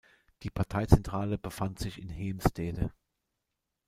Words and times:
Die 0.41 0.49
Parteizentrale 0.49 1.37
befand 1.37 1.77
sich 1.77 1.99
in 1.99 2.09
Heemstede. 2.09 2.91